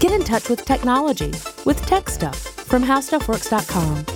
[0.00, 1.30] Get in touch with technology
[1.66, 4.06] with Tech Stuff from HowStuffWorks.com.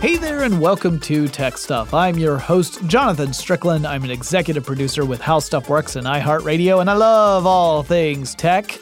[0.00, 1.92] Hey there, and welcome to Tech Stuff.
[1.92, 3.88] I'm your host, Jonathan Strickland.
[3.88, 8.36] I'm an executive producer with How Stuff Works and iHeartRadio, and I love all things
[8.36, 8.78] tech.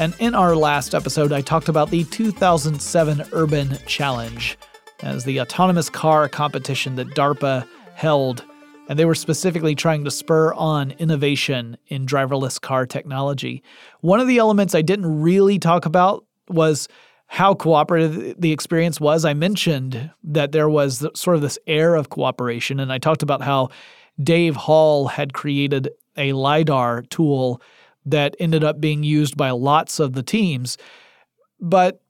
[0.00, 4.58] And in our last episode, I talked about the 2007 Urban Challenge
[5.04, 7.64] as the autonomous car competition that DARPA
[7.94, 8.44] held.
[8.88, 13.62] And they were specifically trying to spur on innovation in driverless car technology.
[14.00, 16.88] One of the elements I didn't really talk about was
[17.26, 19.24] how cooperative the experience was.
[19.24, 23.42] I mentioned that there was sort of this air of cooperation, and I talked about
[23.42, 23.70] how
[24.22, 27.60] Dave Hall had created a LiDAR tool
[28.06, 30.78] that ended up being used by lots of the teams.
[31.60, 32.00] But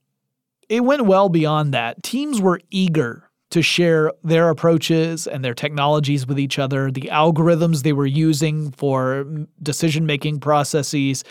[0.68, 2.02] it went well beyond that.
[2.02, 3.25] Teams were eager
[3.56, 8.70] to share their approaches and their technologies with each other, the algorithms they were using
[8.72, 9.24] for
[9.62, 11.24] decision making processes.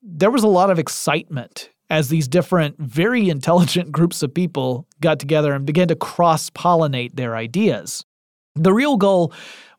[0.00, 5.18] There was a lot of excitement as these different, very intelligent groups of people got
[5.18, 8.04] together and began to cross pollinate their ideas.
[8.54, 9.32] The real goal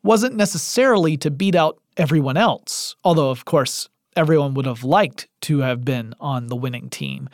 [0.04, 5.60] wasn't necessarily to beat out everyone else, although, of course, everyone would have liked to
[5.60, 7.30] have been on the winning team.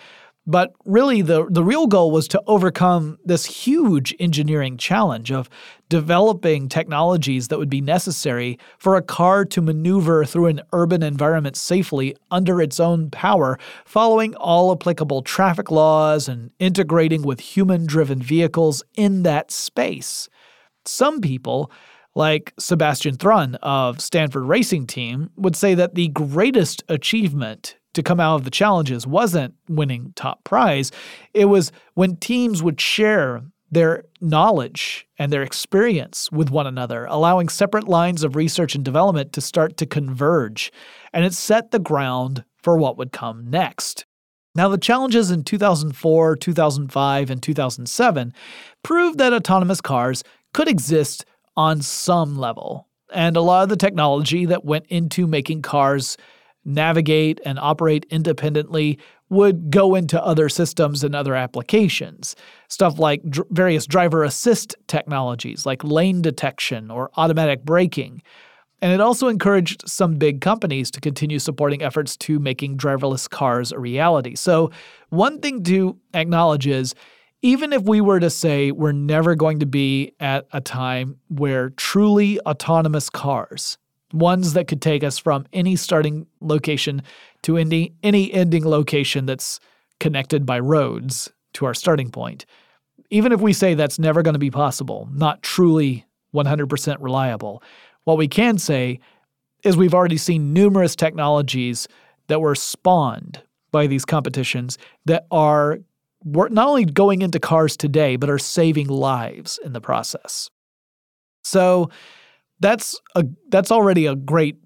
[0.46, 5.50] But really, the, the real goal was to overcome this huge engineering challenge of
[5.88, 11.56] developing technologies that would be necessary for a car to maneuver through an urban environment
[11.56, 18.22] safely under its own power, following all applicable traffic laws and integrating with human driven
[18.22, 20.28] vehicles in that space.
[20.86, 21.72] Some people,
[22.16, 28.20] like Sebastian Thrun of Stanford Racing Team, would say that the greatest achievement to come
[28.20, 30.92] out of the challenges wasn't winning top prize.
[31.34, 37.50] It was when teams would share their knowledge and their experience with one another, allowing
[37.50, 40.72] separate lines of research and development to start to converge.
[41.12, 44.06] And it set the ground for what would come next.
[44.56, 48.34] Now, the challenges in 2004, 2005, and 2007
[48.84, 51.26] proved that autonomous cars could exist
[51.58, 52.88] on some level.
[53.12, 56.18] And a lot of the technology that went into making cars
[56.66, 62.36] navigate and operate independently would go into other systems and other applications.
[62.68, 68.22] Stuff like dr- various driver assist technologies like lane detection or automatic braking.
[68.82, 73.72] And it also encouraged some big companies to continue supporting efforts to making driverless cars
[73.72, 74.36] a reality.
[74.36, 74.72] So,
[75.10, 76.94] one thing to acknowledge is
[77.42, 81.70] even if we were to say we're never going to be at a time where
[81.72, 83.78] truly autonomous cars
[84.14, 87.02] ones that could take us from any starting location
[87.42, 89.60] to any, any ending location that's
[90.00, 92.46] connected by roads to our starting point.
[93.10, 97.62] Even if we say that's never going to be possible, not truly 100% reliable,
[98.06, 99.00] what we can say
[99.64, 101.88] is we've already seen numerous technologies
[102.28, 103.42] that were spawned
[103.72, 105.80] by these competitions that are
[106.26, 110.50] not only going into cars today, but are saving lives in the process.
[111.44, 111.90] So,
[112.64, 114.58] that's a that's already a great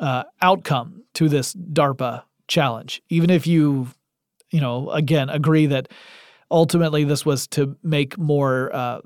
[0.00, 3.02] uh, outcome to this DARPA challenge.
[3.10, 3.88] Even if you,
[4.50, 5.88] you know, again agree that
[6.50, 9.00] ultimately this was to make more uh,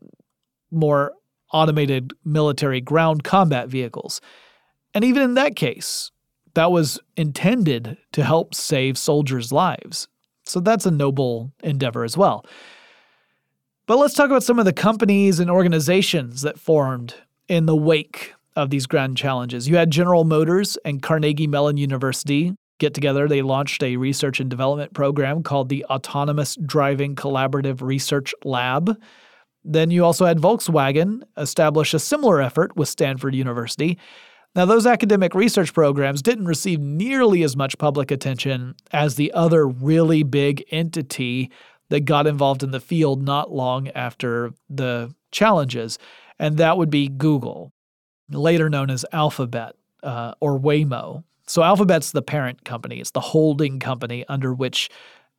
[0.71, 1.13] more
[1.53, 4.21] automated military ground combat vehicles,
[4.95, 6.13] and even in that case,
[6.55, 10.09] that was intended to help save soldiers' lives.
[10.45, 12.47] So that's a noble endeavor as well.
[13.87, 17.15] But let's talk about some of the companies and organizations that formed
[17.49, 19.69] in the wake of these grand challenges.
[19.69, 23.29] You had General Motors and Carnegie Mellon University get together.
[23.29, 28.99] They launched a research and development program called the Autonomous Driving Collaborative Research Lab.
[29.65, 33.99] Then you also had Volkswagen establish a similar effort with Stanford University.
[34.55, 39.67] Now, those academic research programs didn't receive nearly as much public attention as the other
[39.69, 41.51] really big entity
[41.91, 45.99] that got involved in the field not long after the challenges,
[46.39, 47.73] and that would be Google
[48.31, 51.25] later known as Alphabet uh, or Waymo.
[51.47, 53.01] So Alphabet's the parent company.
[53.01, 54.91] It's the holding company under which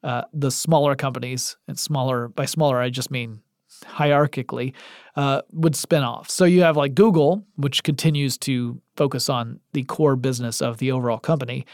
[0.03, 3.41] uh, the smaller companies, and smaller by smaller I just mean
[3.83, 4.73] hierarchically,
[5.15, 6.29] uh, would spin off.
[6.29, 10.91] So you have like Google, which continues to focus on the core business of the
[10.91, 11.65] overall company,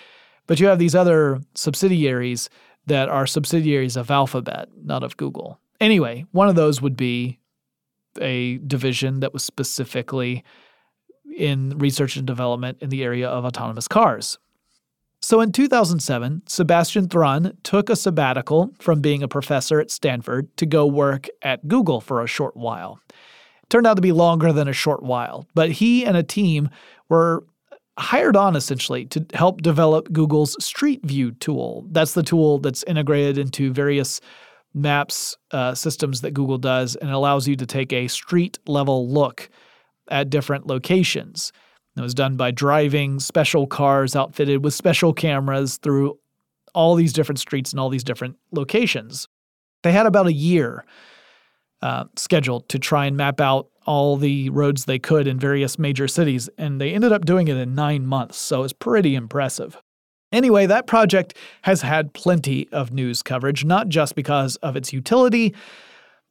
[0.48, 2.50] but you have these other subsidiaries
[2.88, 5.60] that are subsidiaries of Alphabet, not of Google.
[5.80, 7.40] Anyway, one of those would be
[8.20, 10.44] a division that was specifically
[11.38, 14.38] in research and development in the area of autonomous cars.
[15.22, 20.66] So in 2007, Sebastian Thrun took a sabbatical from being a professor at Stanford to
[20.66, 23.00] go work at Google for a short while.
[23.10, 26.70] It turned out to be longer than a short while, but he and a team
[27.08, 27.46] were
[27.98, 31.88] hired on essentially to help develop Google's Street View tool.
[31.92, 34.20] That's the tool that's integrated into various
[34.74, 39.50] maps uh, systems that Google does and allows you to take a street level look
[40.14, 41.52] at different locations.
[41.98, 46.18] It was done by driving special cars outfitted with special cameras through
[46.74, 49.28] all these different streets and all these different locations.
[49.82, 50.86] They had about a year
[51.82, 56.08] uh, scheduled to try and map out all the roads they could in various major
[56.08, 59.78] cities, and they ended up doing it in nine months, so it's pretty impressive.
[60.32, 65.54] Anyway, that project has had plenty of news coverage, not just because of its utility,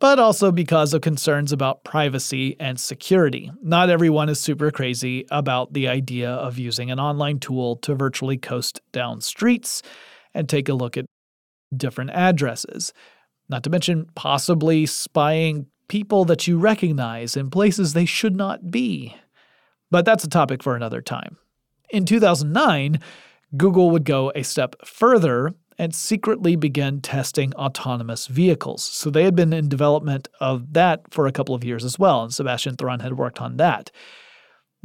[0.03, 3.53] but also because of concerns about privacy and security.
[3.63, 8.37] Not everyone is super crazy about the idea of using an online tool to virtually
[8.37, 9.81] coast down streets
[10.35, 11.07] and take a look at
[11.77, 12.93] different addresses.
[13.49, 19.15] Not to mention possibly spying people that you recognize in places they should not be.
[19.93, 21.37] But that's a topic for another time.
[21.91, 22.99] In 2009,
[23.57, 28.85] Google would go a step further and secretly began testing autonomous vehicles.
[28.85, 32.23] So they had been in development of that for a couple of years as well,
[32.23, 33.91] and Sebastian Thrun had worked on that.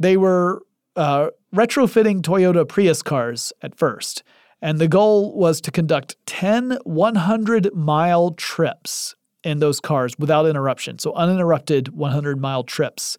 [0.00, 0.64] They were
[0.96, 4.24] uh, retrofitting Toyota Prius cars at first,
[4.60, 9.14] and the goal was to conduct 10 100 mile trips
[9.44, 10.98] in those cars without interruption.
[10.98, 13.16] So uninterrupted 100 mile trips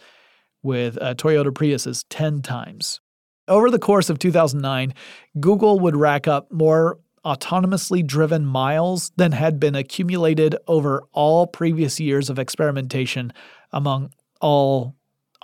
[0.62, 3.00] with uh, Toyota Priuses 10 times.
[3.48, 4.94] Over the course of 2009,
[5.40, 7.00] Google would rack up more
[7.30, 13.32] autonomously driven miles than had been accumulated over all previous years of experimentation
[13.72, 14.12] among
[14.42, 14.96] all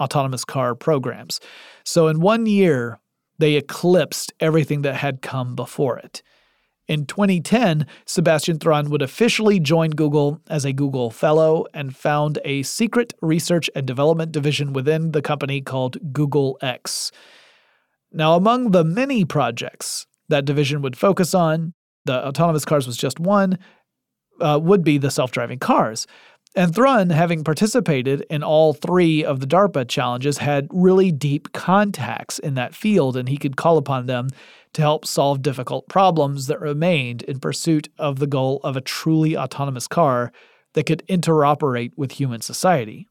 [0.01, 1.39] autonomous car programs.
[1.83, 2.99] So in one year,
[3.37, 6.23] they eclipsed everything that had come before it.
[6.87, 12.63] In 2010, Sebastian Thrun would officially join Google as a Google Fellow and found a
[12.63, 17.11] secret research and development division within the company called Google X.
[18.11, 21.73] Now, among the many projects that division would focus on,
[22.05, 23.57] the autonomous cars was just one,
[24.39, 26.07] uh, would be the self driving cars.
[26.57, 32.39] And Thrun, having participated in all three of the DARPA challenges, had really deep contacts
[32.39, 34.29] in that field, and he could call upon them
[34.73, 39.37] to help solve difficult problems that remained in pursuit of the goal of a truly
[39.37, 40.31] autonomous car
[40.75, 43.09] that could interoperate with human society.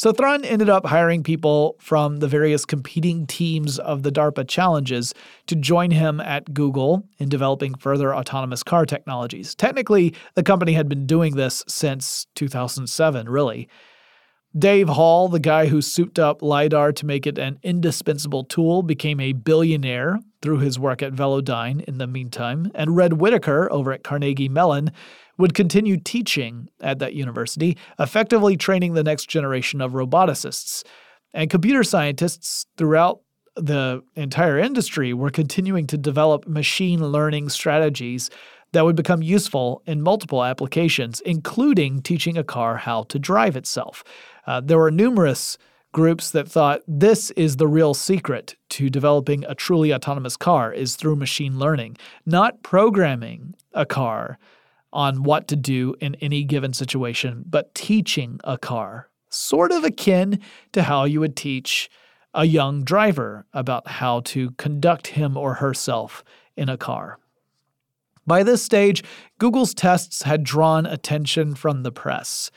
[0.00, 5.12] So Thrun ended up hiring people from the various competing teams of the DARPA challenges
[5.46, 9.54] to join him at Google in developing further autonomous car technologies.
[9.54, 13.68] Technically, the company had been doing this since 2007, really.
[14.58, 19.20] Dave Hall, the guy who souped up LiDAR to make it an indispensable tool, became
[19.20, 24.02] a billionaire through his work at Velodyne in the meantime, and Red Whittaker over at
[24.02, 24.92] Carnegie Mellon
[25.40, 30.84] would continue teaching at that university, effectively training the next generation of roboticists.
[31.32, 33.20] And computer scientists throughout
[33.56, 38.30] the entire industry were continuing to develop machine learning strategies
[38.72, 44.04] that would become useful in multiple applications, including teaching a car how to drive itself.
[44.46, 45.56] Uh, there were numerous
[45.92, 50.96] groups that thought this is the real secret to developing a truly autonomous car is
[50.96, 51.96] through machine learning,
[52.26, 54.38] not programming a car
[54.92, 60.40] on what to do in any given situation, but teaching a car, sort of akin
[60.72, 61.88] to how you would teach
[62.34, 66.24] a young driver about how to conduct him or herself
[66.56, 67.18] in a car.
[68.26, 69.02] By this stage,
[69.38, 72.50] Google's tests had drawn attention from the press.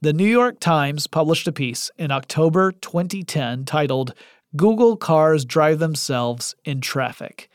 [0.00, 4.14] The New York Times published a piece in October 2010 titled,
[4.54, 7.50] Google Cars Drive Themselves in Traffic.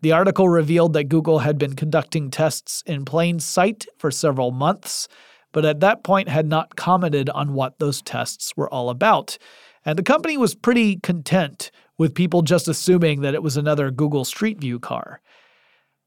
[0.00, 5.08] The article revealed that Google had been conducting tests in plain sight for several months,
[5.52, 9.38] but at that point had not commented on what those tests were all about.
[9.84, 14.24] And the company was pretty content with people just assuming that it was another Google
[14.24, 15.20] Street View car.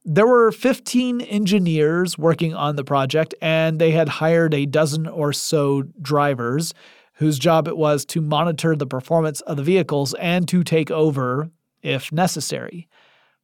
[0.04, 5.34] There were 15 engineers working on the project, and they had hired a dozen or
[5.34, 6.74] so drivers
[7.16, 11.50] whose job it was to monitor the performance of the vehicles and to take over
[11.82, 12.88] if necessary.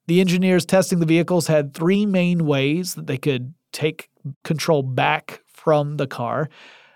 [0.07, 4.09] The engineers testing the vehicles had three main ways that they could take
[4.43, 6.49] control back from the car.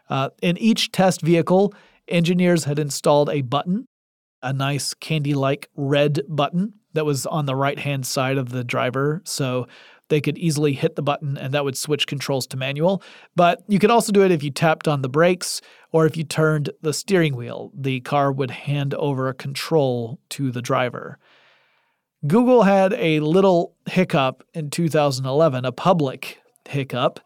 [0.09, 1.73] Uh, in each test vehicle,
[2.07, 3.87] engineers had installed a button,
[4.41, 8.63] a nice candy like red button that was on the right hand side of the
[8.63, 9.21] driver.
[9.25, 9.67] So
[10.09, 13.03] they could easily hit the button and that would switch controls to manual.
[13.35, 15.61] But you could also do it if you tapped on the brakes
[15.91, 17.71] or if you turned the steering wheel.
[17.73, 21.19] The car would hand over control to the driver.
[22.25, 27.19] Google had a little hiccup in 2011, a public hiccup.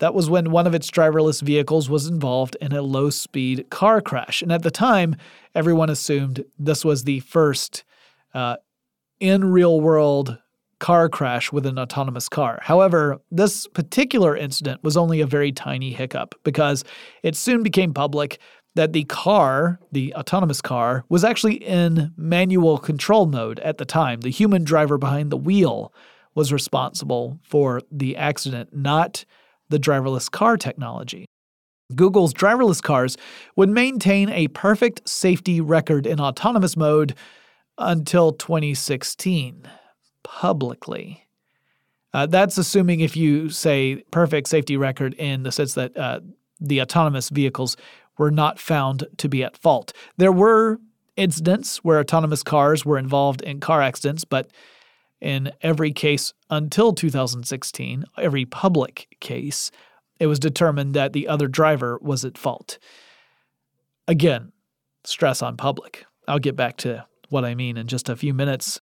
[0.00, 4.00] That was when one of its driverless vehicles was involved in a low speed car
[4.00, 4.42] crash.
[4.42, 5.14] And at the time,
[5.54, 7.84] everyone assumed this was the first
[8.34, 8.56] uh,
[9.20, 10.38] in real world
[10.80, 12.58] car crash with an autonomous car.
[12.60, 16.82] However, this particular incident was only a very tiny hiccup because
[17.22, 18.40] it soon became public
[18.74, 24.20] that the car, the autonomous car, was actually in manual control mode at the time.
[24.20, 25.92] The human driver behind the wheel
[26.34, 29.24] was responsible for the accident, not
[29.68, 31.26] the driverless car technology.
[31.94, 33.18] Google's driverless cars
[33.56, 37.14] would maintain a perfect safety record in autonomous mode
[37.76, 39.68] until 2016,
[40.22, 41.26] publicly.
[42.14, 46.20] Uh, that's assuming if you say perfect safety record in the sense that uh,
[46.60, 47.76] the autonomous vehicles
[48.18, 49.92] were not found to be at fault.
[50.16, 50.80] There were
[51.16, 54.50] incidents where autonomous cars were involved in car accidents, but
[55.20, 59.70] in every case until 2016, every public case,
[60.18, 62.78] it was determined that the other driver was at fault.
[64.08, 64.52] Again,
[65.04, 66.04] stress on public.
[66.26, 68.80] I'll get back to what I mean in just a few minutes.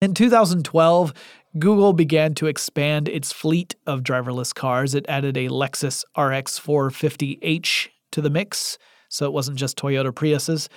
[0.00, 1.12] In 2012,
[1.58, 4.94] Google began to expand its fleet of driverless cars.
[4.94, 8.78] It added a Lexus RX 450h to the mix,
[9.08, 10.68] so it wasn't just Toyota Priuses.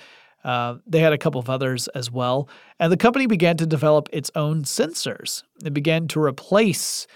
[0.44, 2.48] Uh, they had a couple of others as well.
[2.78, 5.42] And the company began to develop its own sensors.
[5.64, 7.06] It began to replace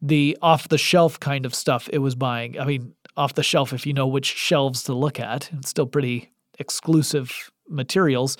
[0.00, 2.58] the off the shelf kind of stuff it was buying.
[2.58, 5.86] I mean, off the shelf, if you know which shelves to look at, it's still
[5.86, 8.38] pretty exclusive materials.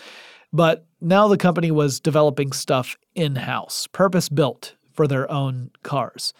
[0.53, 6.33] But now the company was developing stuff in house, purpose built for their own cars.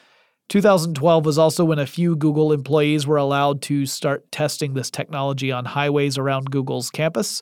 [0.51, 5.53] 2012 was also when a few Google employees were allowed to start testing this technology
[5.53, 7.41] on highways around Google's campus.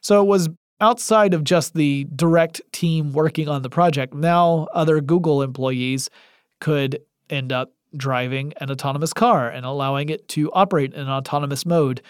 [0.00, 0.48] So it was
[0.80, 4.14] outside of just the direct team working on the project.
[4.14, 6.08] Now, other Google employees
[6.60, 12.02] could end up driving an autonomous car and allowing it to operate in autonomous mode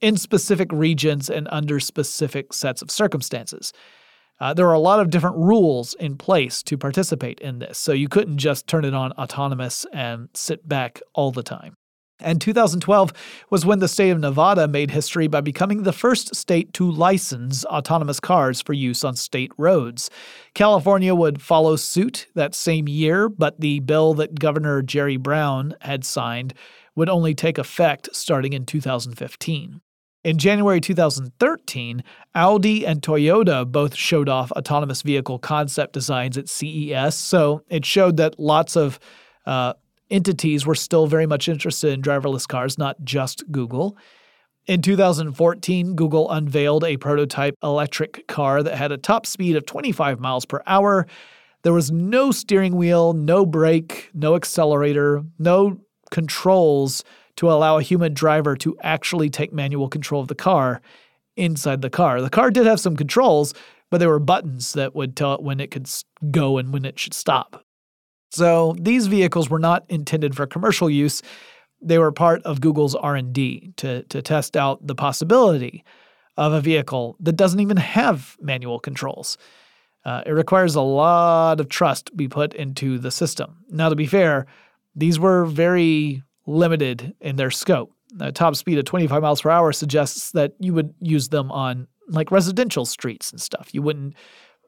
[0.00, 3.72] in specific regions and under specific sets of circumstances.
[4.40, 7.92] Uh, there are a lot of different rules in place to participate in this, so
[7.92, 11.74] you couldn't just turn it on autonomous and sit back all the time.
[12.20, 13.12] And 2012
[13.48, 17.64] was when the state of Nevada made history by becoming the first state to license
[17.66, 20.10] autonomous cars for use on state roads.
[20.52, 26.04] California would follow suit that same year, but the bill that Governor Jerry Brown had
[26.04, 26.54] signed
[26.96, 29.80] would only take effect starting in 2015.
[30.28, 32.04] In January 2013,
[32.34, 38.18] Audi and Toyota both showed off autonomous vehicle concept designs at CES, so it showed
[38.18, 39.00] that lots of
[39.46, 39.72] uh,
[40.10, 43.96] entities were still very much interested in driverless cars, not just Google.
[44.66, 50.20] In 2014, Google unveiled a prototype electric car that had a top speed of 25
[50.20, 51.06] miles per hour.
[51.62, 55.80] There was no steering wheel, no brake, no accelerator, no
[56.10, 57.02] controls
[57.38, 60.80] to allow a human driver to actually take manual control of the car
[61.36, 62.20] inside the car.
[62.20, 63.54] The car did have some controls,
[63.90, 65.88] but there were buttons that would tell it when it could
[66.32, 67.64] go and when it should stop.
[68.32, 71.22] So these vehicles were not intended for commercial use.
[71.80, 75.84] They were part of Google's R&D to, to test out the possibility
[76.36, 79.38] of a vehicle that doesn't even have manual controls.
[80.04, 83.58] Uh, it requires a lot of trust to be put into the system.
[83.70, 84.46] Now, to be fair,
[84.96, 87.92] these were very limited in their scope.
[88.20, 91.86] A top speed of 25 miles per hour suggests that you would use them on
[92.08, 93.68] like residential streets and stuff.
[93.72, 94.14] You wouldn't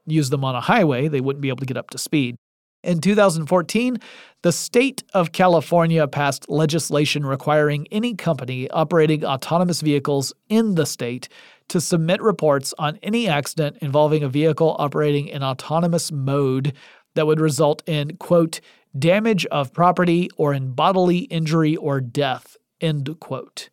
[0.07, 2.37] use them on a highway, they wouldn't be able to get up to speed.
[2.83, 3.99] In 2014,
[4.43, 11.29] the state of California passed legislation requiring any company operating autonomous vehicles in the state
[11.69, 16.75] to submit reports on any accident involving a vehicle operating in autonomous mode
[17.15, 18.61] that would result in, quote,
[18.99, 23.71] damage of property or in bodily injury or death, end quote.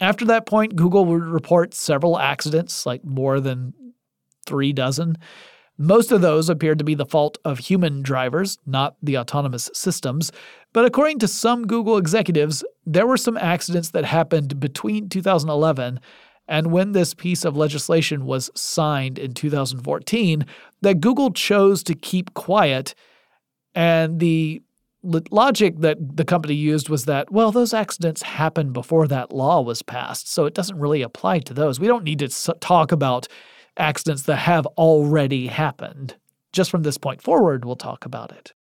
[0.00, 3.72] After that point, Google would report several accidents, like more than
[4.46, 5.16] three dozen.
[5.78, 10.32] Most of those appeared to be the fault of human drivers, not the autonomous systems.
[10.72, 16.00] But according to some Google executives, there were some accidents that happened between 2011
[16.48, 20.44] and when this piece of legislation was signed in 2014
[20.82, 22.94] that Google chose to keep quiet
[23.74, 24.62] and the
[25.02, 29.82] logic that the company used was that, well, those accidents happened before that law was
[29.82, 31.80] passed, so it doesn't really apply to those.
[31.80, 32.28] We don't need to
[32.60, 33.26] talk about
[33.76, 36.16] accidents that have already happened.
[36.52, 38.52] Just from this point forward, we'll talk about it.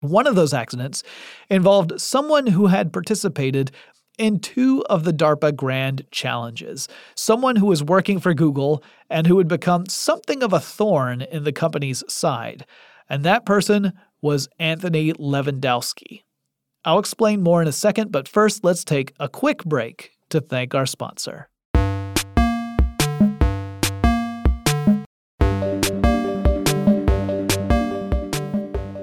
[0.00, 1.02] One of those accidents
[1.50, 3.72] involved someone who had participated
[4.18, 9.38] in two of the DARPA Grand Challenges, someone who was working for Google and who
[9.38, 12.66] had become something of a thorn in the company's side.
[13.08, 16.22] And that person was Anthony Levandowski.
[16.84, 20.74] I'll explain more in a second, but first let's take a quick break to thank
[20.74, 21.48] our sponsor.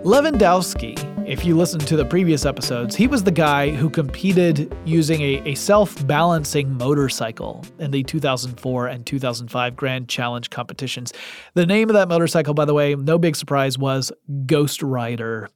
[0.03, 5.21] Levandowski if you listen to the previous episodes, he was the guy who competed using
[5.21, 11.13] a, a self balancing motorcycle in the 2004 and 2005 Grand Challenge competitions.
[11.55, 14.11] The name of that motorcycle, by the way, no big surprise, was
[14.45, 15.49] Ghost Rider.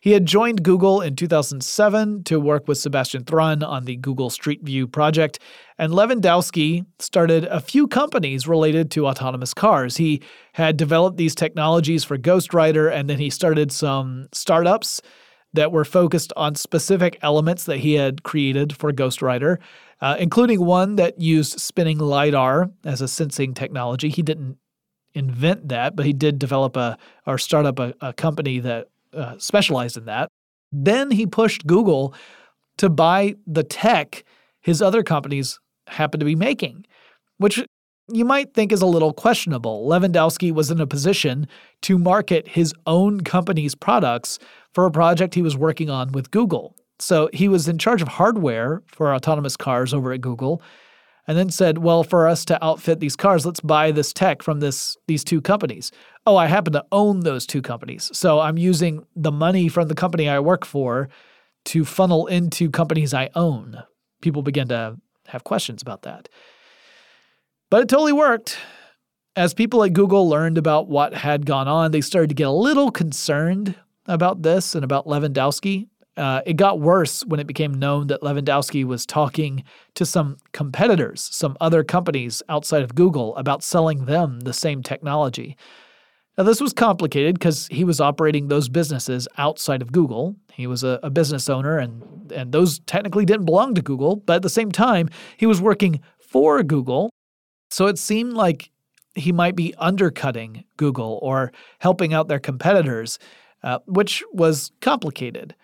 [0.00, 4.62] He had joined Google in 2007 to work with Sebastian Thrun on the Google Street
[4.62, 5.38] View project,
[5.76, 9.98] and Levandowski started a few companies related to autonomous cars.
[9.98, 10.22] He
[10.54, 15.02] had developed these technologies for Ghost Rider, and then he started some startups
[15.52, 19.60] that were focused on specific elements that he had created for Ghost Rider,
[20.00, 24.08] uh, including one that used spinning LiDAR as a sensing technology.
[24.08, 24.56] He didn't
[25.12, 29.36] invent that, but he did develop a or start up a, a company that uh,
[29.38, 30.28] specialized in that.
[30.72, 32.14] Then he pushed Google
[32.78, 34.24] to buy the tech
[34.60, 36.84] his other companies happened to be making,
[37.38, 37.64] which
[38.12, 39.88] you might think is a little questionable.
[39.88, 41.46] Levandowski was in a position
[41.82, 44.38] to market his own company's products
[44.74, 46.76] for a project he was working on with Google.
[46.98, 50.62] So he was in charge of hardware for autonomous cars over at Google
[51.30, 54.58] and then said, "Well, for us to outfit these cars, let's buy this tech from
[54.58, 55.92] this these two companies."
[56.26, 58.10] Oh, I happen to own those two companies.
[58.12, 61.08] So I'm using the money from the company I work for
[61.66, 63.80] to funnel into companies I own.
[64.22, 64.96] People begin to
[65.28, 66.28] have questions about that.
[67.70, 68.58] But it totally worked.
[69.36, 72.50] As people at Google learned about what had gone on, they started to get a
[72.50, 75.86] little concerned about this and about Levandowski
[76.20, 81.26] uh, it got worse when it became known that Levandowski was talking to some competitors,
[81.32, 85.56] some other companies outside of Google, about selling them the same technology.
[86.36, 90.36] Now, this was complicated because he was operating those businesses outside of Google.
[90.52, 94.36] He was a, a, business owner, and, and those technically didn't belong to Google, but
[94.36, 95.08] at the same time,
[95.38, 97.08] he was working for Google.
[97.70, 98.70] So it seemed like
[99.14, 103.18] he might be undercutting Google or helping out their competitors,
[103.62, 105.54] uh, which was complicated.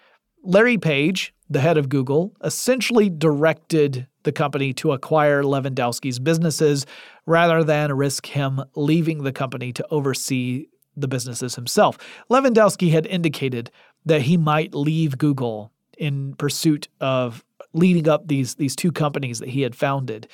[0.46, 6.86] Larry Page, the head of Google, essentially directed the company to acquire Levandowski's businesses
[7.26, 11.98] rather than risk him leaving the company to oversee the businesses himself.
[12.30, 13.70] Levandowski had indicated
[14.04, 19.50] that he might leave Google in pursuit of leading up these these two companies that
[19.50, 20.28] he had founded.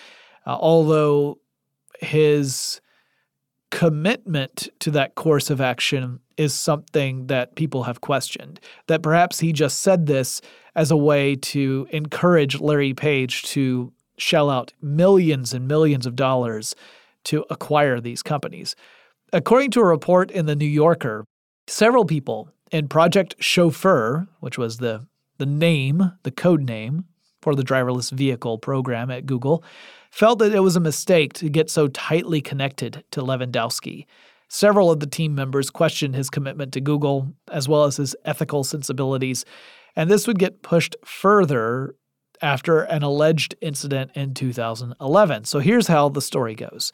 [0.47, 1.39] Uh, although
[2.01, 2.81] his
[3.71, 8.61] commitment to that course of action is something that people have questioned.
[8.87, 10.41] That perhaps he just said this
[10.75, 16.75] as a way to encourage Larry Page to shell out millions and millions of dollars
[17.25, 18.75] to acquire these companies.
[19.33, 21.25] According to a report in the New Yorker,
[21.67, 25.07] several people in Project Chauffeur, which was the,
[25.39, 27.05] the name, the code name
[27.41, 29.65] for the driverless vehicle program at Google,
[30.11, 34.07] felt that it was a mistake to get so tightly connected to Levandowski.
[34.55, 38.65] Several of the team members questioned his commitment to Google, as well as his ethical
[38.65, 39.47] sensibilities,
[39.97, 41.95] and this would get pushed further
[42.43, 45.45] after an alleged incident in 2011.
[45.45, 46.93] So here's how the story goes.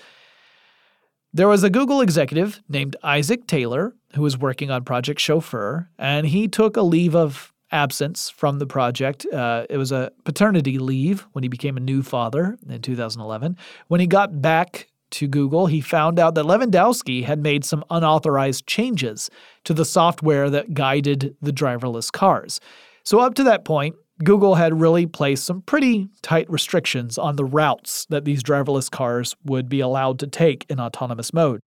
[1.33, 6.29] There was a Google executive named Isaac Taylor who was working on Project Chauffeur, and
[6.29, 9.27] he took a leave of absence from the project.
[9.33, 13.57] Uh, it was a paternity leave when he became a new father in 2011.
[13.89, 18.67] When he got back to Google, he found out that Levandowski had made some unauthorized
[18.67, 19.31] changes
[19.65, 22.61] to the software that guided the driverless cars.
[23.05, 27.45] So, up to that point, Google had really placed some pretty tight restrictions on the
[27.45, 31.61] routes that these driverless cars would be allowed to take in autonomous mode.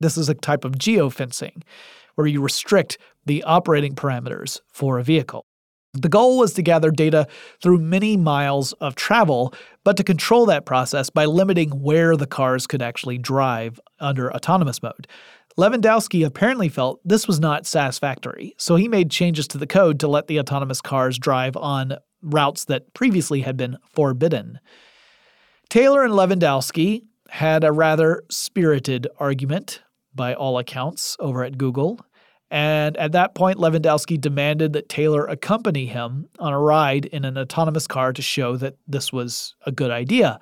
[0.00, 1.62] This is a type of geofencing,
[2.14, 5.44] where you restrict the operating parameters for a vehicle.
[5.94, 7.26] The goal was to gather data
[7.62, 9.52] through many miles of travel,
[9.88, 14.82] but to control that process by limiting where the cars could actually drive under autonomous
[14.82, 15.08] mode.
[15.56, 20.06] Levandowski apparently felt this was not satisfactory, so he made changes to the code to
[20.06, 24.60] let the autonomous cars drive on routes that previously had been forbidden.
[25.70, 29.80] Taylor and Levandowski had a rather spirited argument,
[30.14, 31.98] by all accounts, over at Google.
[32.50, 37.36] And at that point, Levandowski demanded that Taylor accompany him on a ride in an
[37.36, 40.40] autonomous car to show that this was a good idea.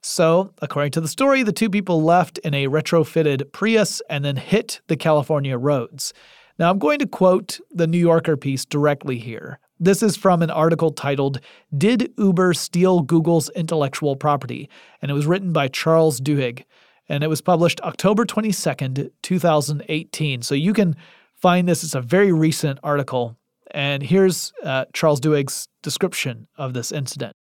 [0.00, 4.36] So, according to the story, the two people left in a retrofitted Prius and then
[4.36, 6.12] hit the California roads.
[6.58, 9.58] Now, I'm going to quote the New Yorker piece directly here.
[9.78, 11.40] This is from an article titled,
[11.76, 14.68] Did Uber Steal Google's Intellectual Property?
[15.00, 16.64] And it was written by Charles Duhigg.
[17.08, 20.42] And it was published October 22nd, 2018.
[20.42, 20.96] So you can
[21.42, 21.84] find this.
[21.84, 23.36] It's a very recent article.
[23.72, 27.34] And here's uh, Charles Duhigg's description of this incident.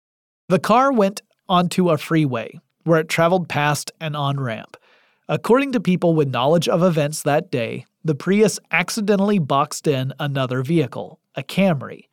[0.47, 4.77] The car went onto a freeway where it traveled past an on ramp.
[5.27, 10.63] According to people with knowledge of events that day, the Prius accidentally boxed in another
[10.63, 12.05] vehicle, a Camry.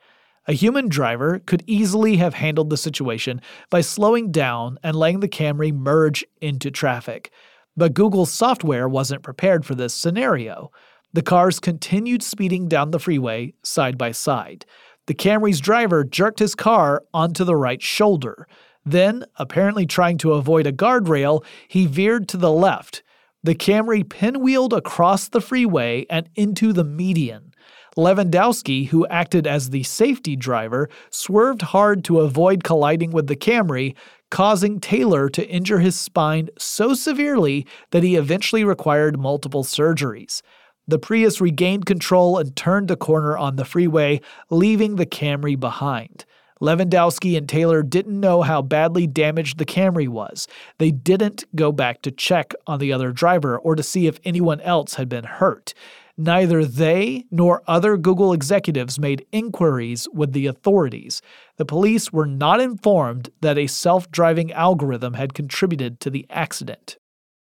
[0.49, 5.29] A human driver could easily have handled the situation by slowing down and letting the
[5.29, 7.31] Camry merge into traffic.
[7.77, 10.71] But Google's software wasn't prepared for this scenario.
[11.17, 14.67] The cars continued speeding down the freeway side by side.
[15.07, 18.47] The Camry's driver jerked his car onto the right shoulder.
[18.85, 23.03] Then, apparently trying to avoid a guardrail, he veered to the left.
[23.43, 27.55] The Camry pinwheeled across the freeway and into the median.
[27.97, 33.95] Levandowski, who acted as the safety driver, swerved hard to avoid colliding with the Camry,
[34.31, 40.43] causing Taylor to injure his spine so severely that he eventually required multiple surgeries.
[40.89, 44.21] The Prius regained control and turned a corner on the freeway,
[44.51, 46.25] leaving the Camry behind.
[46.61, 50.49] Levandowski and Taylor didn't know how badly damaged the Camry was.
[50.79, 54.61] They didn't go back to check on the other driver or to see if anyone
[54.61, 55.75] else had been hurt.
[56.17, 61.21] Neither they nor other Google executives made inquiries with the authorities.
[61.59, 66.97] The police were not informed that a self driving algorithm had contributed to the accident.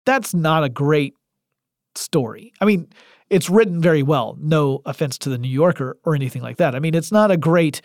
[0.04, 1.14] That's not a great
[1.94, 2.52] story.
[2.60, 2.88] I mean,
[3.30, 4.36] it's written very well.
[4.40, 6.74] No offense to the New Yorker or anything like that.
[6.74, 7.80] I mean, it's not a great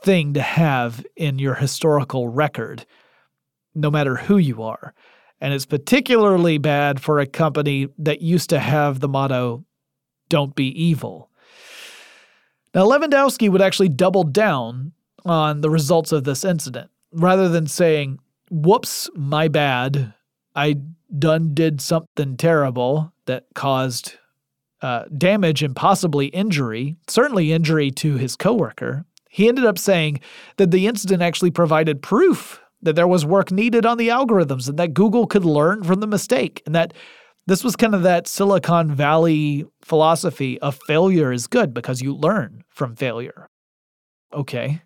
[0.00, 2.86] thing to have in your historical record,
[3.74, 4.94] no matter who you are.
[5.40, 9.64] And it's particularly bad for a company that used to have the motto,
[10.28, 11.30] don't be evil.
[12.74, 14.92] Now, Levandowski would actually double down
[15.24, 16.90] on the results of this incident.
[17.12, 18.18] Rather than saying,
[18.50, 20.14] whoops, my bad,
[20.56, 20.76] I
[21.16, 24.18] done did something terrible that caused
[24.84, 30.20] uh, damage and possibly injury, certainly injury to his coworker, he ended up saying
[30.58, 34.78] that the incident actually provided proof that there was work needed on the algorithms and
[34.78, 36.92] that Google could learn from the mistake and that
[37.46, 42.62] this was kind of that Silicon Valley philosophy of failure is good because you learn
[42.68, 43.48] from failure.
[44.34, 44.82] Okay.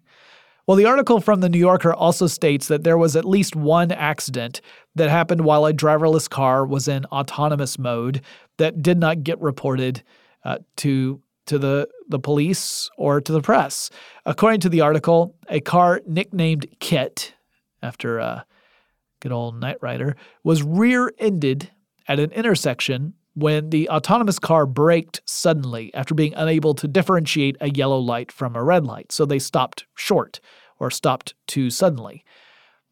[0.69, 3.91] Well, the article from the New Yorker also states that there was at least one
[3.91, 4.61] accident
[4.95, 8.21] that happened while a driverless car was in autonomous mode
[8.59, 10.03] that did not get reported
[10.45, 13.91] uh, to to the, the police or to the press.
[14.27, 17.35] According to the article, a car nicknamed Kit,
[17.83, 18.45] after a
[19.21, 21.71] good old Knight Rider, was rear ended
[22.07, 27.71] at an intersection when the autonomous car braked suddenly after being unable to differentiate a
[27.71, 29.13] yellow light from a red light.
[29.13, 30.41] So they stopped short
[30.79, 32.25] or stopped too suddenly.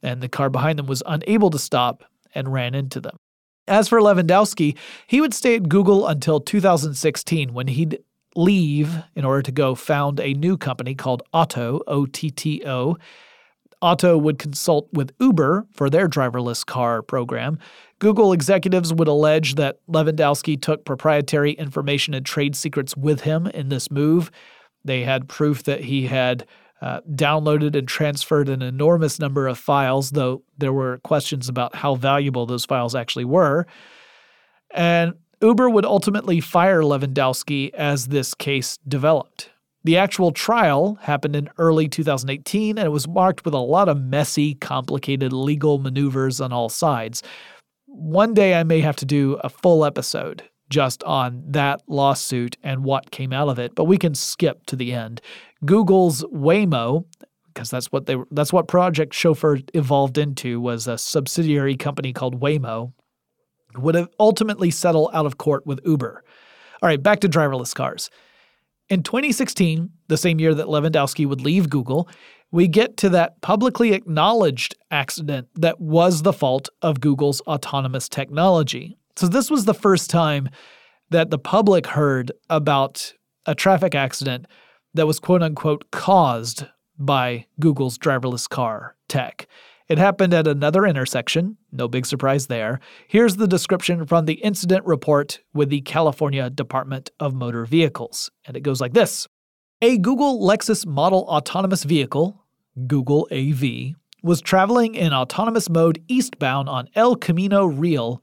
[0.02, 3.18] And the car behind them was unable to stop and ran into them.
[3.68, 4.76] As for Levandowski,
[5.06, 7.98] he would stay at Google until 2016 when he'd
[8.36, 12.96] leave in order to go found a new company called Otto, O T T O.
[13.82, 17.58] Otto would consult with Uber for their driverless car program.
[17.98, 23.68] Google executives would allege that Levandowski took proprietary information and trade secrets with him in
[23.68, 24.30] this move.
[24.84, 26.46] They had proof that he had
[26.80, 31.94] uh, downloaded and transferred an enormous number of files, though there were questions about how
[31.94, 33.66] valuable those files actually were.
[34.72, 39.50] And Uber would ultimately fire Levandowski as this case developed.
[39.84, 44.00] The actual trial happened in early 2018 and it was marked with a lot of
[44.00, 47.22] messy, complicated legal maneuvers on all sides.
[47.86, 52.84] One day I may have to do a full episode just on that lawsuit and
[52.84, 55.20] what came out of it, but we can skip to the end.
[55.64, 57.04] Google's Waymo,
[57.48, 62.40] because that's what they that's what Project Chauffeur evolved into was a subsidiary company called
[62.40, 62.92] Waymo
[63.76, 66.24] would ultimately settle out of court with Uber.
[66.82, 68.10] All right, back to driverless cars.
[68.88, 72.08] In 2016, the same year that Levandowski would leave Google,
[72.52, 78.96] we get to that publicly acknowledged accident that was the fault of Google's autonomous technology.
[79.16, 80.48] So, this was the first time
[81.10, 83.14] that the public heard about
[83.46, 84.46] a traffic accident
[84.94, 86.66] that was quote unquote caused
[86.98, 89.46] by Google's driverless car tech.
[89.88, 92.80] It happened at another intersection, no big surprise there.
[93.06, 98.56] Here's the description from the incident report with the California Department of Motor Vehicles, and
[98.56, 99.28] it goes like this
[99.80, 102.44] A Google Lexus model autonomous vehicle,
[102.86, 108.22] Google AV, was traveling in autonomous mode eastbound on El Camino Real,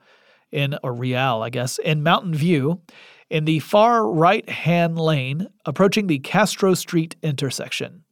[0.54, 2.82] in a Real, I guess, in Mountain View,
[3.30, 8.04] in the far right hand lane, approaching the Castro Street intersection.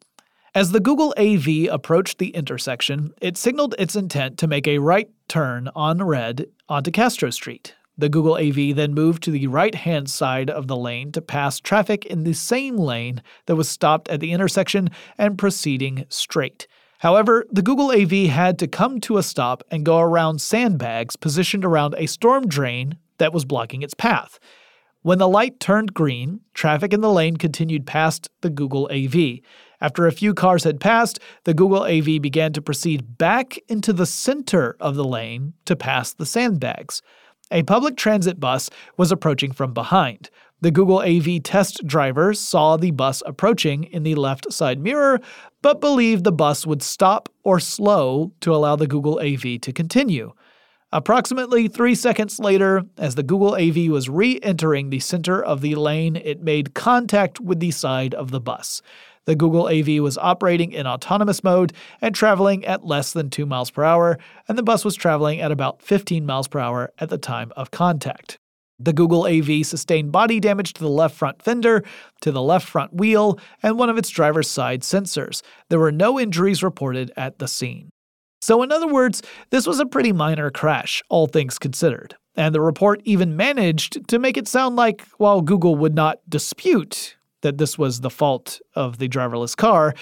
[0.54, 5.10] As the Google AV approached the intersection, it signaled its intent to make a right
[5.30, 7.75] turn on red onto Castro Street.
[7.97, 11.60] The Google AV then moved to the right hand side of the lane to pass
[11.60, 16.67] traffic in the same lane that was stopped at the intersection and proceeding straight.
[17.01, 21.65] However, the Google AV had to come to a stop and go around sandbags positioned
[21.65, 24.37] around a storm drain that was blocking its path.
[25.01, 29.39] When the light turned green, traffic in the lane continued past the Google AV.
[29.81, 34.05] After a few cars had passed, the Google AV began to proceed back into the
[34.05, 37.01] center of the lane to pass the sandbags.
[37.49, 40.29] A public transit bus was approaching from behind.
[40.63, 45.19] The Google AV test driver saw the bus approaching in the left side mirror,
[45.63, 50.34] but believed the bus would stop or slow to allow the Google AV to continue.
[50.91, 55.74] Approximately three seconds later, as the Google AV was re entering the center of the
[55.74, 58.84] lane, it made contact with the side of the bus.
[59.26, 63.71] The Google AV was operating in autonomous mode and traveling at less than 2 miles
[63.71, 67.17] per hour, and the bus was traveling at about 15 miles per hour at the
[67.17, 68.38] time of contact.
[68.84, 71.84] The Google AV sustained body damage to the left front fender,
[72.22, 75.41] to the left front wheel, and one of its driver's side sensors.
[75.70, 77.89] There were no injuries reported at the scene.
[78.41, 82.15] So, in other words, this was a pretty minor crash, all things considered.
[82.36, 87.17] And the report even managed to make it sound like while Google would not dispute
[87.41, 89.94] that this was the fault of the driverless car,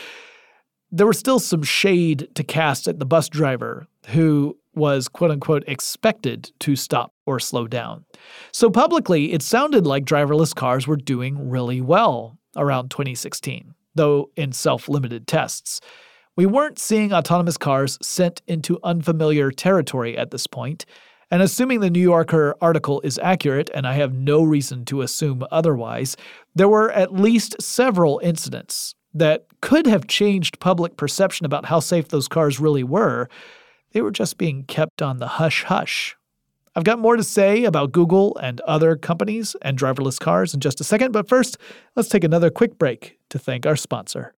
[0.92, 5.64] there was still some shade to cast at the bus driver who was quote unquote
[5.68, 8.06] expected to stop or slow down.
[8.52, 14.52] So publicly, it sounded like driverless cars were doing really well around 2016, though in
[14.52, 15.80] self limited tests.
[16.36, 20.88] We weren't seeing autonomous cars sent into unfamiliar territory at this point,
[21.30, 25.46] and assuming the New Yorker article is accurate, and I have no reason to assume
[25.52, 26.18] otherwise,
[26.56, 32.08] there were at least several incidents that could have changed public perception about how safe
[32.08, 33.30] those cars really were.
[33.92, 36.16] They were just being kept on the hush hush.
[36.76, 40.80] I've got more to say about Google and other companies and driverless cars in just
[40.80, 41.58] a second, but first,
[41.96, 44.36] let's take another quick break to thank our sponsor.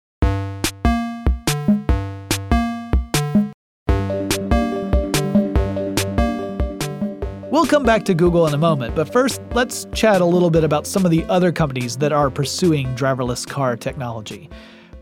[7.50, 10.62] We'll come back to Google in a moment, but first, let's chat a little bit
[10.62, 14.48] about some of the other companies that are pursuing driverless car technology.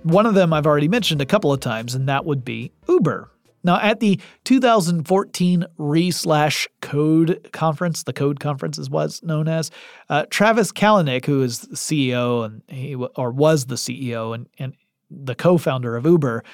[0.03, 3.31] One of them I've already mentioned a couple of times, and that would be Uber.
[3.69, 9.71] Now, at the 2014 Re slash Code conference, the Code conference is what's known as,
[10.09, 14.73] uh, Travis Kalanick, who is the CEO and he or was the CEO and, and
[15.11, 16.45] the co-founder of Uber,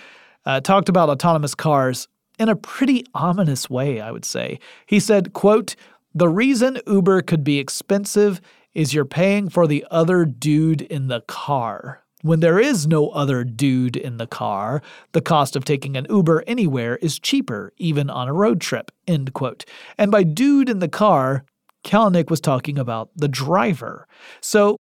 [0.45, 2.09] uh, talked about autonomous cars
[2.41, 4.59] in a pretty ominous way, I would say.
[4.87, 5.77] He said, quote,
[6.17, 8.41] the reason Uber could be expensive
[8.75, 12.04] is you're paying for the other dude in the car.
[12.25, 14.81] When there is no other dude in the car,
[15.13, 18.91] the cost of taking an Uber anywhere is cheaper, even on a road trip.
[19.07, 19.67] End quote.
[19.99, 21.45] And by dude in the car,
[21.85, 24.09] Kalanick was talking about the driver.
[24.41, 24.79] So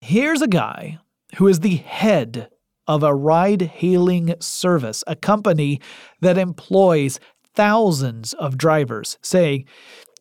[0.00, 0.98] here's a guy
[1.36, 2.48] who is the head
[2.86, 5.82] of a ride hailing service, a company
[6.22, 7.20] that employs
[7.54, 9.66] thousands of drivers, saying,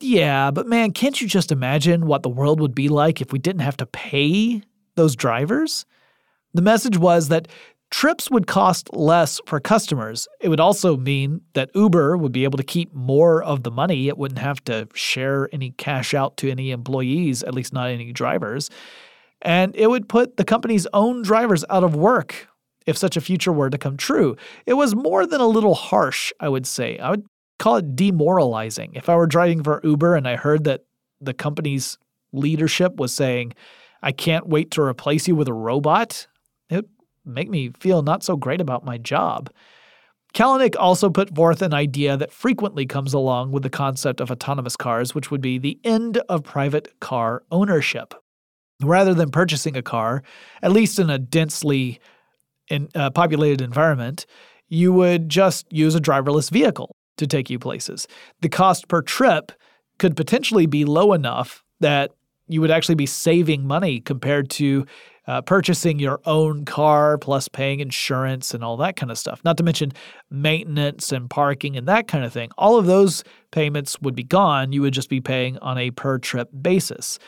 [0.02, 3.40] Yeah, but man, can't you just imagine what the world would be like if we
[3.40, 4.64] didn't have to pay
[4.96, 5.86] those drivers?
[6.58, 7.48] The message was that
[7.92, 10.28] trips would cost less for customers.
[10.42, 14.08] It would also mean that Uber would be able to keep more of the money.
[14.08, 18.12] It wouldn't have to share any cash out to any employees, at least not any
[18.12, 18.72] drivers.
[19.44, 22.48] And it would put the company's own drivers out of work
[22.88, 24.36] if such a future were to come true.
[24.66, 26.98] It was more than a little harsh, I would say.
[26.98, 27.28] I would
[27.60, 28.94] call it demoralizing.
[28.96, 30.86] If I were driving for Uber and I heard that
[31.22, 32.00] the company's
[32.34, 33.54] leadership was saying,
[34.02, 36.26] I can't wait to replace you with a robot,
[36.70, 36.90] it would
[37.26, 39.50] make me feel not so great about my job.
[40.34, 44.76] Kalanick also put forth an idea that frequently comes along with the concept of autonomous
[44.76, 48.14] cars, which would be the end of private car ownership.
[48.82, 50.22] Rather than purchasing a car,
[50.62, 52.00] at least in a densely
[52.68, 54.26] in a populated environment,
[54.68, 58.08] you would just use a driverless vehicle to take you places.
[58.42, 59.52] The cost per trip
[59.98, 62.12] could potentially be low enough that
[62.48, 64.86] you would actually be saving money compared to
[65.28, 69.42] uh, purchasing your own car plus paying insurance and all that kind of stuff.
[69.44, 69.92] Not to mention
[70.30, 72.50] maintenance and parking and that kind of thing.
[72.58, 74.72] All of those payments would be gone.
[74.72, 77.20] You would just be paying on a per trip basis.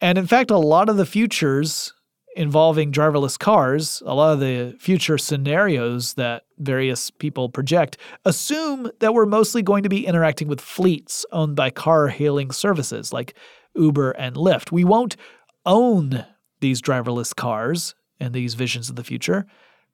[0.00, 1.92] And in fact, a lot of the futures
[2.36, 9.14] involving driverless cars, a lot of the future scenarios that various people project assume that
[9.14, 13.34] we're mostly going to be interacting with fleets owned by car hailing services like
[13.74, 14.70] Uber and Lyft.
[14.70, 15.16] We won't
[15.64, 16.26] own
[16.66, 19.46] these driverless cars and these visions of the future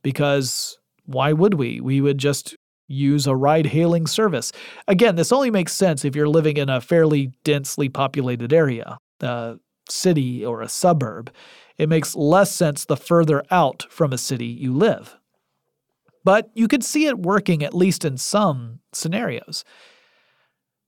[0.02, 1.82] because why would we?
[1.82, 2.56] We would just
[2.88, 4.52] use a ride hailing service.
[4.88, 9.58] Again, this only makes sense if you're living in a fairly densely populated area, a
[9.86, 11.30] city or a suburb.
[11.76, 15.18] It makes less sense the further out from a city you live.
[16.24, 19.62] But you could see it working at least in some scenarios.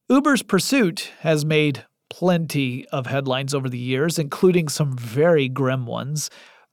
[0.08, 6.30] Uber's pursuit has made plenty of headlines over the years, including some very grim ones.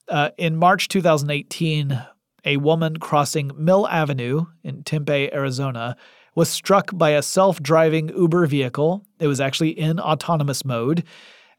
[0.08, 2.00] Uh, in March 2018,
[2.46, 5.96] a woman crossing Mill Avenue in Tempe, Arizona,
[6.36, 9.04] was struck by a self driving Uber vehicle.
[9.20, 11.04] It was actually in autonomous mode,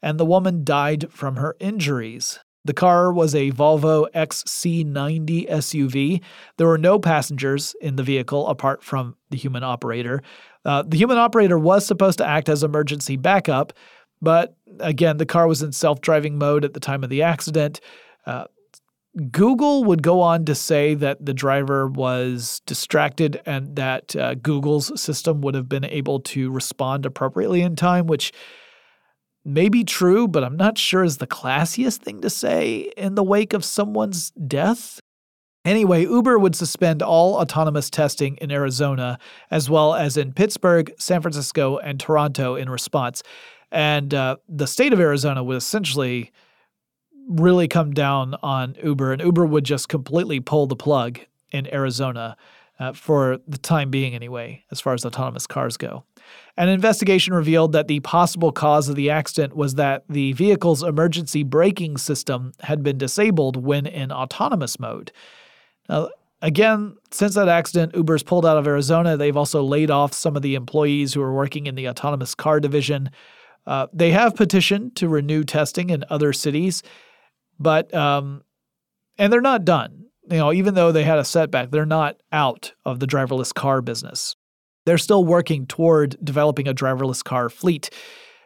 [0.00, 2.38] and the woman died from her injuries.
[2.64, 6.22] The car was a Volvo XC90 SUV.
[6.56, 10.22] There were no passengers in the vehicle apart from the human operator.
[10.64, 13.72] Uh, the human operator was supposed to act as emergency backup,
[14.20, 17.80] but again, the car was in self driving mode at the time of the accident.
[18.26, 18.44] Uh,
[19.30, 24.98] Google would go on to say that the driver was distracted and that uh, Google's
[25.00, 28.32] system would have been able to respond appropriately in time, which
[29.44, 33.22] may be true, but I'm not sure is the classiest thing to say in the
[33.22, 35.00] wake of someone's death.
[35.64, 39.18] Anyway, Uber would suspend all autonomous testing in Arizona,
[39.50, 43.22] as well as in Pittsburgh, San Francisco, and Toronto in response.
[43.70, 46.32] And uh, the state of Arizona would essentially
[47.28, 51.20] really come down on Uber, and Uber would just completely pull the plug
[51.52, 52.36] in Arizona
[52.80, 56.02] uh, for the time being, anyway, as far as autonomous cars go.
[56.56, 61.44] An investigation revealed that the possible cause of the accident was that the vehicle's emergency
[61.44, 65.12] braking system had been disabled when in autonomous mode.
[65.88, 69.16] Now, again, since that accident, Uber's pulled out of Arizona.
[69.16, 72.60] They've also laid off some of the employees who are working in the autonomous car
[72.60, 73.10] division.
[73.66, 76.82] Uh, they have petitioned to renew testing in other cities,
[77.58, 78.42] but um,
[79.18, 80.06] and they're not done.
[80.30, 83.80] You know, even though they had a setback, they're not out of the driverless car
[83.80, 84.36] business.
[84.84, 87.90] They're still working toward developing a driverless car fleet.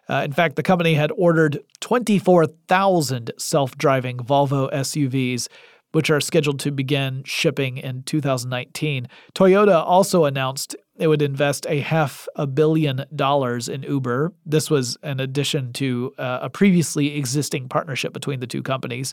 [0.09, 5.49] Uh, in fact, the company had ordered 24,000 self driving Volvo SUVs,
[5.93, 9.09] which are scheduled to begin shipping in 2019.
[9.35, 14.33] Toyota also announced it would invest a half a billion dollars in Uber.
[14.45, 19.13] This was an addition to uh, a previously existing partnership between the two companies.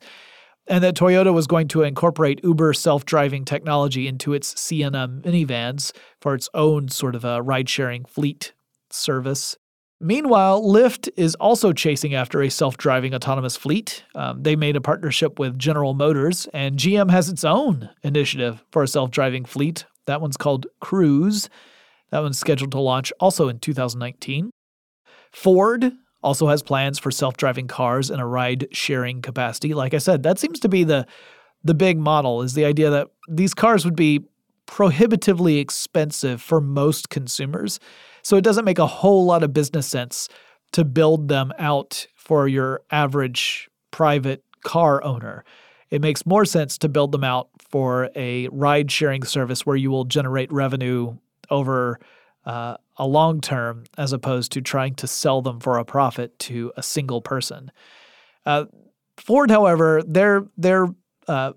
[0.67, 5.91] And that Toyota was going to incorporate Uber self driving technology into its Sienna minivans
[6.21, 8.53] for its own sort of a ride sharing fleet
[8.89, 9.57] service.
[10.03, 14.03] Meanwhile, Lyft is also chasing after a self driving autonomous fleet.
[14.15, 18.83] Um, they made a partnership with General Motors, and GM has its own initiative for
[18.83, 19.85] a self driving fleet.
[20.05, 21.49] That one's called Cruise.
[22.11, 24.51] That one's scheduled to launch also in 2019.
[25.31, 29.73] Ford also has plans for self-driving cars in a ride-sharing capacity.
[29.73, 31.07] Like I said, that seems to be the
[31.63, 34.19] the big model is the idea that these cars would be
[34.65, 37.79] prohibitively expensive for most consumers.
[38.23, 40.29] So it doesn't make a whole lot of business sense
[40.71, 45.43] to build them out for your average private car owner.
[45.89, 49.91] It makes more sense to build them out for a ride sharing service where you
[49.91, 51.17] will generate revenue
[51.51, 51.99] over
[52.45, 56.71] uh, a long term as opposed to trying to sell them for a profit to
[56.75, 57.71] a single person.
[58.45, 58.65] Uh,
[59.17, 60.87] Ford, however, their their
[61.27, 61.53] uh,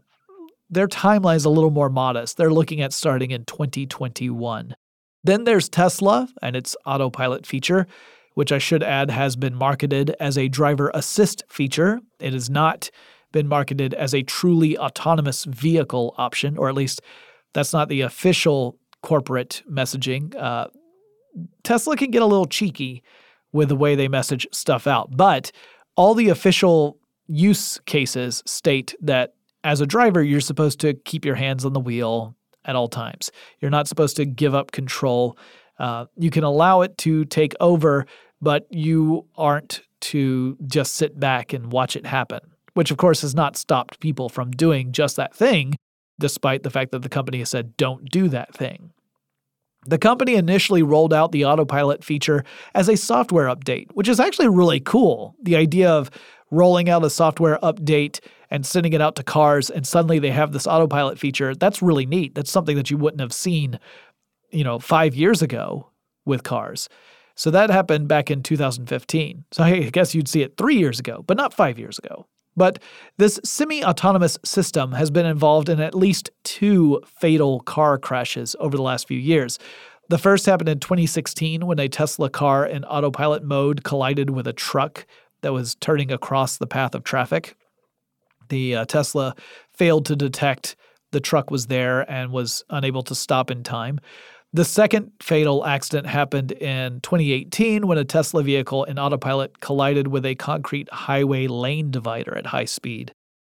[0.68, 2.36] their timeline is a little more modest.
[2.36, 4.76] They're looking at starting in 2021.
[5.24, 7.86] Then there's Tesla and its autopilot feature,
[8.34, 12.00] which I should add has been marketed as a driver assist feature.
[12.20, 12.90] It has not
[13.32, 17.00] been marketed as a truly autonomous vehicle option, or at least
[17.54, 20.34] that's not the official corporate messaging.
[20.36, 20.68] Uh,
[21.62, 23.02] Tesla can get a little cheeky
[23.52, 25.50] with the way they message stuff out, but
[25.96, 31.34] all the official use cases state that as a driver, you're supposed to keep your
[31.34, 32.35] hands on the wheel
[32.66, 33.30] at all times.
[33.60, 35.38] You're not supposed to give up control.
[35.78, 38.06] Uh, you can allow it to take over,
[38.40, 42.40] but you aren't to just sit back and watch it happen,
[42.74, 45.74] which of course has not stopped people from doing just that thing,
[46.18, 48.92] despite the fact that the company has said don't do that thing.
[49.86, 54.48] The company initially rolled out the autopilot feature as a software update, which is actually
[54.48, 55.36] really cool.
[55.42, 56.10] The idea of
[56.50, 60.52] rolling out a software update and sending it out to cars and suddenly they have
[60.52, 62.34] this autopilot feature, that's really neat.
[62.34, 63.78] That's something that you wouldn't have seen,
[64.50, 65.90] you know, 5 years ago
[66.24, 66.88] with cars.
[67.34, 69.44] So that happened back in 2015.
[69.52, 72.26] So I guess you'd see it 3 years ago, but not 5 years ago.
[72.56, 72.82] But
[73.18, 78.76] this semi autonomous system has been involved in at least two fatal car crashes over
[78.76, 79.58] the last few years.
[80.08, 84.52] The first happened in 2016 when a Tesla car in autopilot mode collided with a
[84.52, 85.04] truck
[85.42, 87.56] that was turning across the path of traffic.
[88.48, 89.34] The uh, Tesla
[89.74, 90.76] failed to detect
[91.12, 94.00] the truck was there and was unable to stop in time.
[94.52, 100.24] The second fatal accident happened in 2018 when a Tesla vehicle in autopilot collided with
[100.24, 103.12] a concrete highway lane divider at high speed.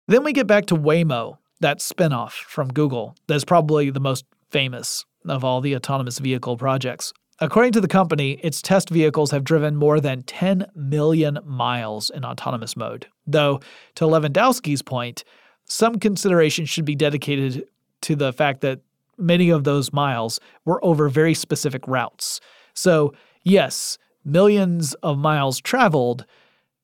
[0.08, 5.06] Then we get back to Waymo, that spinoff from Google that's probably the most famous
[5.28, 7.14] of all the autonomous vehicle projects.
[7.42, 12.26] According to the company, its test vehicles have driven more than 10 million miles in
[12.26, 13.08] autonomous mode.
[13.26, 13.62] Though,
[13.96, 15.24] to Levandowski's point,
[15.64, 17.66] some consideration should be dedicated
[18.02, 18.82] to the fact that
[19.18, 22.42] many of those miles were over very specific routes.
[22.74, 23.14] So,
[23.44, 26.26] yes, millions of miles traveled,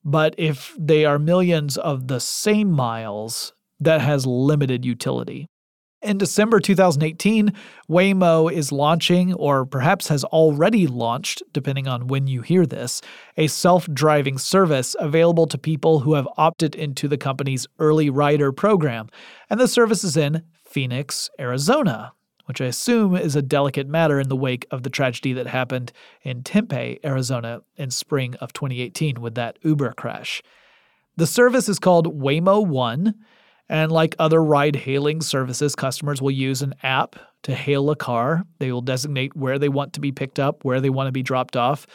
[0.06, 5.50] but if they are millions of the same miles, that has limited utility.
[6.02, 7.52] In December 2018,
[7.90, 13.02] Waymo is launching, or perhaps has already launched, depending on when you hear this,
[13.38, 18.52] a self driving service available to people who have opted into the company's early rider
[18.52, 19.10] program.
[19.50, 22.14] And the service is in Phoenix, Arizona,
[22.46, 25.92] which I assume is a delicate matter in the wake of the tragedy that happened
[26.22, 30.44] in Tempe, Arizona in spring of 2018 with that Uber crash.
[31.18, 33.16] The service is called Waymo One
[33.70, 38.44] and like other ride hailing services, customers will use an app to hail a car.
[38.60, 41.24] They will designate where they want to be picked up, where they want to be
[41.24, 41.88] dropped off.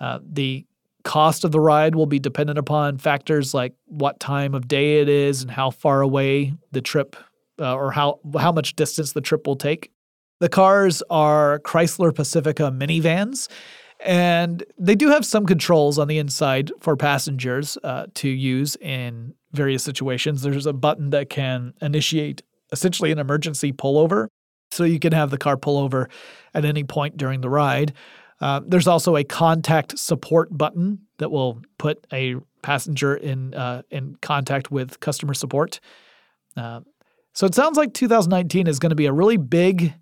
[0.00, 0.64] Uh, the
[1.04, 5.08] cost of the ride will be dependent upon factors like what time of day it
[5.08, 7.16] is and how far away the trip
[7.60, 9.90] uh, or how how much distance the trip will take.
[10.40, 13.48] The cars are Chrysler Pacifica minivans,
[14.00, 19.34] and they do have some controls on the inside for passengers uh, to use in
[19.52, 20.42] various situations.
[20.42, 22.42] There's a button that can initiate
[22.72, 24.28] essentially an emergency pullover.
[24.70, 26.08] So you can have the car pull over
[26.54, 27.94] at any point during the ride.
[28.40, 34.16] Uh, there's also a contact support button that will put a passenger in uh, in
[34.20, 35.80] contact with customer support.
[36.56, 36.80] Uh,
[37.32, 39.94] so it sounds like 2019 is going to be a really big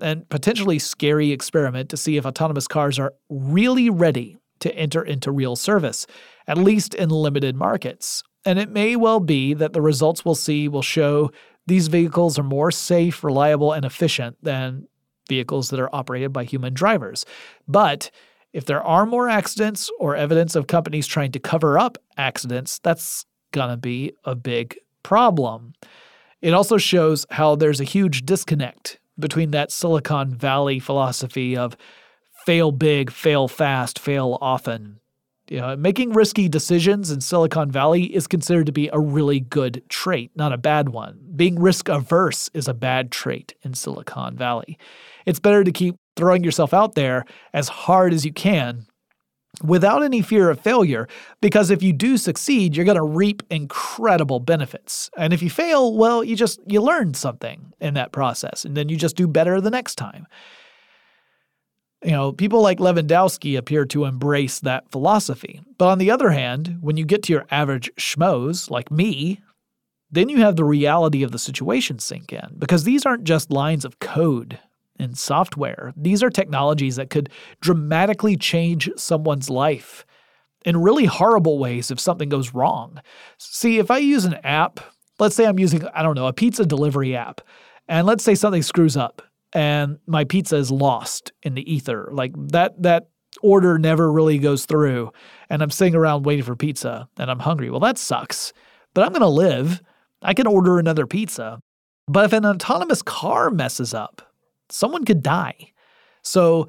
[0.00, 5.30] and potentially scary experiment to see if autonomous cars are really ready to enter into
[5.30, 6.06] real service,
[6.46, 8.22] at least in limited markets.
[8.44, 11.30] And it may well be that the results we'll see will show
[11.66, 14.88] these vehicles are more safe, reliable, and efficient than
[15.28, 17.24] vehicles that are operated by human drivers.
[17.68, 18.10] But
[18.52, 23.24] if there are more accidents or evidence of companies trying to cover up accidents, that's
[23.52, 25.72] going to be a big problem.
[26.40, 31.76] It also shows how there's a huge disconnect between that Silicon Valley philosophy of
[32.44, 35.00] fail big, fail fast, fail often,
[35.48, 39.82] you know, making risky decisions in Silicon Valley is considered to be a really good
[39.88, 41.18] trait, not a bad one.
[41.34, 44.78] Being risk averse is a bad trait in Silicon Valley.
[45.26, 48.86] It's better to keep throwing yourself out there as hard as you can
[49.62, 51.06] without any fear of failure,
[51.40, 55.10] because if you do succeed, you're going to reap incredible benefits.
[55.16, 58.88] And if you fail, well, you just you learned something in that process and then
[58.88, 60.26] you just do better the next time.
[62.04, 65.60] You know, people like Levandowski appear to embrace that philosophy.
[65.78, 69.40] But on the other hand, when you get to your average schmoes like me,
[70.10, 73.84] then you have the reality of the situation sink in because these aren't just lines
[73.84, 74.58] of code
[74.98, 75.92] and software.
[75.96, 77.30] These are technologies that could
[77.60, 80.04] dramatically change someone's life
[80.64, 83.00] in really horrible ways if something goes wrong.
[83.38, 84.80] See, if I use an app,
[85.18, 87.40] let's say I'm using, I don't know, a pizza delivery app,
[87.88, 89.22] and let's say something screws up
[89.52, 92.08] and my pizza is lost in the ether.
[92.12, 93.08] Like that that
[93.42, 95.10] order never really goes through
[95.50, 97.70] and I'm sitting around waiting for pizza and I'm hungry.
[97.70, 98.52] Well, that sucks.
[98.94, 99.80] But I'm going to live.
[100.20, 101.60] I can order another pizza.
[102.08, 104.31] But if an autonomous car messes up,
[104.72, 105.72] someone could die.
[106.22, 106.68] So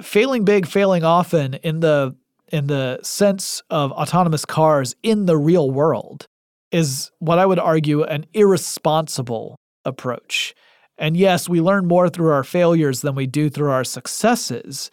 [0.00, 2.14] failing big, failing often in the
[2.48, 6.26] in the sense of autonomous cars in the real world
[6.72, 10.54] is what I would argue an irresponsible approach.
[10.98, 14.90] And yes, we learn more through our failures than we do through our successes.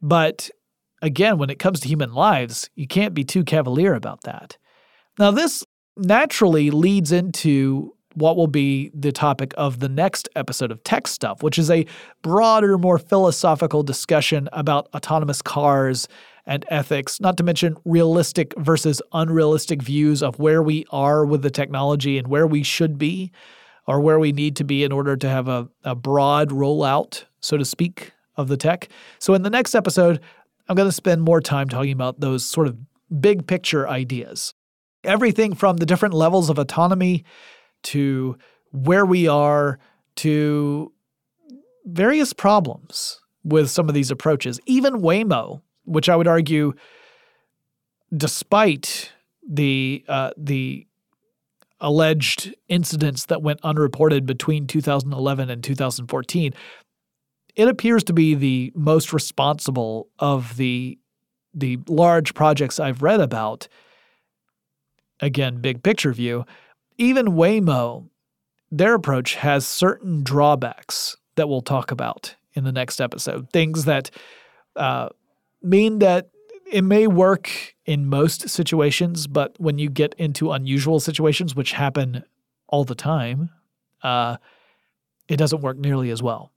[0.00, 0.50] But
[1.02, 4.58] again, when it comes to human lives, you can't be too cavalier about that.
[5.18, 5.64] Now, this
[5.96, 11.42] naturally leads into what will be the topic of the next episode of Tech Stuff,
[11.42, 11.86] which is a
[12.22, 16.08] broader, more philosophical discussion about autonomous cars
[16.46, 21.50] and ethics, not to mention realistic versus unrealistic views of where we are with the
[21.50, 23.32] technology and where we should be
[23.86, 27.56] or where we need to be in order to have a, a broad rollout, so
[27.56, 28.88] to speak, of the tech.
[29.18, 30.20] So, in the next episode,
[30.68, 32.76] I'm going to spend more time talking about those sort of
[33.20, 34.54] big picture ideas.
[35.04, 37.24] Everything from the different levels of autonomy
[37.84, 38.36] to
[38.72, 39.78] where we are
[40.16, 40.92] to
[41.84, 44.58] various problems with some of these approaches.
[44.66, 46.72] Even Waymo, which I would argue,
[48.16, 49.12] despite
[49.46, 50.86] the uh, the
[51.80, 56.54] alleged incidents that went unreported between 2011 and 2014,
[57.56, 60.98] it appears to be the most responsible of the
[61.52, 63.68] the large projects I've read about.
[65.20, 66.44] Again, big picture view.
[66.96, 68.08] Even Waymo,
[68.70, 73.50] their approach has certain drawbacks that we'll talk about in the next episode.
[73.50, 74.10] Things that
[74.76, 75.08] uh,
[75.62, 76.30] mean that
[76.70, 82.24] it may work in most situations, but when you get into unusual situations, which happen
[82.68, 83.50] all the time,
[84.02, 84.36] uh,
[85.28, 86.50] it doesn't work nearly as well.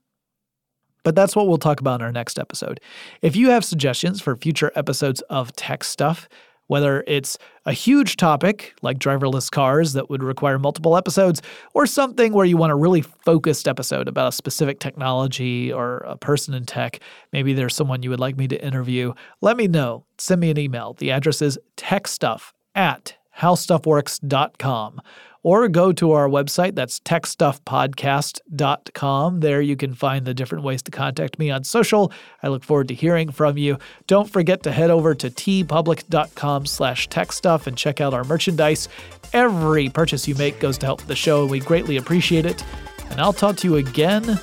[1.03, 2.79] But that's what we'll talk about in our next episode.
[3.21, 6.27] If you have suggestions for future episodes of Tech Stuff,
[6.68, 11.41] whether it's a huge topic like driverless cars that would require multiple episodes,
[11.74, 16.18] or something where you want a really focused episode about a specific technology or a
[16.18, 16.99] person in tech,
[17.34, 20.05] maybe there's someone you would like me to interview, let me know.
[20.18, 20.93] Send me an email.
[20.93, 25.01] The address is techstuff at howstuffworks.com
[25.43, 26.75] or go to our website.
[26.75, 29.39] That's techstuffpodcast.com.
[29.39, 32.11] There you can find the different ways to contact me on social.
[32.43, 33.79] I look forward to hearing from you.
[34.07, 38.89] Don't forget to head over to teepublic.com slash techstuff and check out our merchandise.
[39.33, 42.63] Every purchase you make goes to help the show, and we greatly appreciate it.
[43.09, 44.39] And I'll talk to you again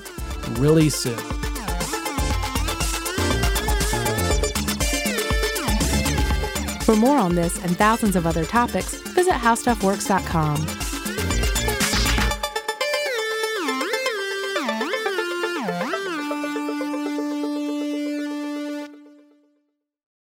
[0.53, 1.19] really soon.
[6.85, 10.84] For more on this and thousands of other topics, visit howstuffworks.com.